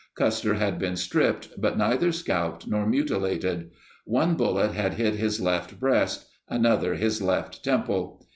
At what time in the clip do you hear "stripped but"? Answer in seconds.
0.97-1.77